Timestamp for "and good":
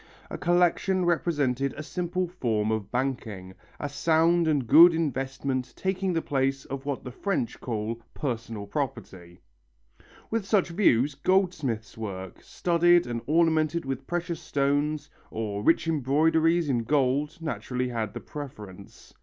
4.47-4.95